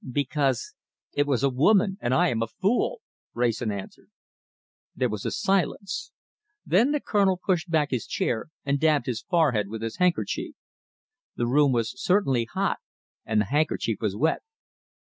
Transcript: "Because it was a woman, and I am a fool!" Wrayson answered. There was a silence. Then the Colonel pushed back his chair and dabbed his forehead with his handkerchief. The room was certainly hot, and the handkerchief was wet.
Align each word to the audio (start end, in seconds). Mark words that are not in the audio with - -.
"Because 0.11 0.73
it 1.13 1.27
was 1.27 1.43
a 1.43 1.49
woman, 1.51 1.99
and 2.01 2.11
I 2.11 2.29
am 2.29 2.41
a 2.41 2.47
fool!" 2.47 3.01
Wrayson 3.35 3.71
answered. 3.71 4.09
There 4.95 5.09
was 5.11 5.25
a 5.25 5.29
silence. 5.31 6.11
Then 6.65 6.91
the 6.91 6.99
Colonel 6.99 7.37
pushed 7.37 7.69
back 7.69 7.91
his 7.91 8.07
chair 8.07 8.47
and 8.65 8.79
dabbed 8.79 9.05
his 9.05 9.21
forehead 9.21 9.67
with 9.67 9.83
his 9.83 9.97
handkerchief. 9.97 10.55
The 11.35 11.45
room 11.45 11.71
was 11.71 11.93
certainly 12.01 12.45
hot, 12.45 12.79
and 13.27 13.39
the 13.41 13.45
handkerchief 13.51 14.01
was 14.01 14.15
wet. 14.15 14.41